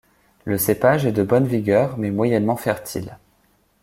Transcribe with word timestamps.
Le 0.45 0.57
cépage 0.57 1.05
est 1.05 1.11
de 1.11 1.21
bonne 1.21 1.45
vigueur 1.45 1.95
mais 1.99 2.09
moyennement 2.09 2.55
fertile. 2.55 3.19